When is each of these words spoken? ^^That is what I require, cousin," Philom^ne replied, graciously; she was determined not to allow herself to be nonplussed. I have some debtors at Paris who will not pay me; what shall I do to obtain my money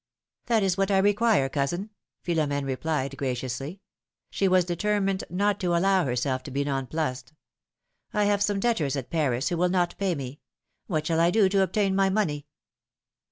^^That 0.47 0.63
is 0.63 0.77
what 0.79 0.89
I 0.89 0.97
require, 0.97 1.47
cousin," 1.47 1.91
Philom^ne 2.25 2.65
replied, 2.65 3.15
graciously; 3.17 3.81
she 4.31 4.47
was 4.47 4.65
determined 4.65 5.23
not 5.29 5.59
to 5.59 5.75
allow 5.75 6.05
herself 6.05 6.41
to 6.41 6.49
be 6.49 6.63
nonplussed. 6.63 7.33
I 8.11 8.23
have 8.23 8.41
some 8.41 8.59
debtors 8.59 8.95
at 8.95 9.11
Paris 9.11 9.49
who 9.49 9.57
will 9.57 9.69
not 9.69 9.95
pay 9.99 10.15
me; 10.15 10.39
what 10.87 11.05
shall 11.05 11.19
I 11.19 11.29
do 11.29 11.47
to 11.49 11.61
obtain 11.61 11.95
my 11.95 12.09
money 12.09 12.47